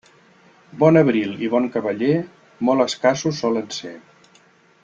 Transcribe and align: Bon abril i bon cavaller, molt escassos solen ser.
Bon 0.83 0.97
abril 1.01 1.35
i 1.47 1.51
bon 1.55 1.69
cavaller, 1.77 2.09
molt 2.71 2.87
escassos 2.89 3.45
solen 3.45 3.73
ser. 3.81 3.97